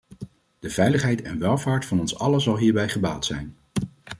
De 0.59 0.69
veiligheid 0.69 1.21
en 1.21 1.39
welvaart 1.39 1.85
van 1.85 1.99
ons 1.99 2.19
allen 2.19 2.41
zal 2.41 2.57
hierbij 2.57 2.89
gebaat 2.89 3.25
zijn. 3.25 3.55